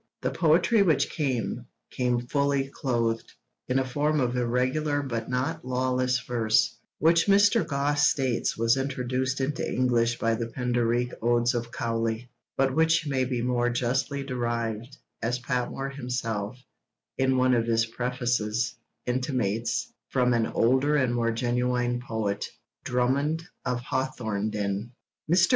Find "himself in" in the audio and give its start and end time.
15.89-17.37